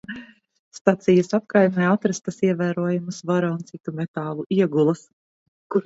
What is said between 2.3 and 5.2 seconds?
ievērojamas vara un citu metālu iegulas.